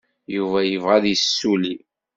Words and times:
Yuba 0.35 0.59
yebɣa 0.63 0.93
ad 0.97 1.05
yessulli. 1.07 1.75